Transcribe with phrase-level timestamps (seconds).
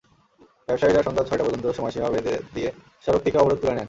[0.67, 2.69] ব্যবসায়ীরা সন্ধ্যা ছয়টা পর্যন্ত সময়সীমা বেঁধে দিয়ে
[3.05, 3.79] সড়ক থেকে অবরোধ তুলে নেন।